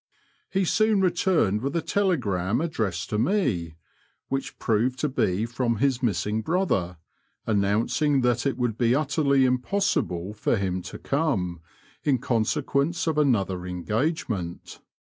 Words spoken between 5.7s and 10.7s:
his missing brother, announcing that it would be utterly impossible for